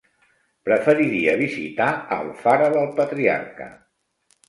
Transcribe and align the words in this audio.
Preferiria 0.69 1.35
visitar 1.43 1.91
Alfara 2.19 2.73
del 2.79 2.91
Patriarca. 3.01 3.73